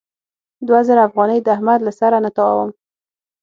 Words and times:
دوه 0.67 0.79
زره 0.87 1.01
افغانۍ 1.07 1.37
د 1.41 1.47
احمد 1.55 1.79
له 1.83 1.91
سره 1.99 2.15
نه 2.25 2.29
تاووم. 2.37 2.69